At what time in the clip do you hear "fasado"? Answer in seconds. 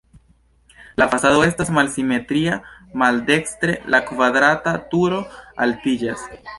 1.13-1.43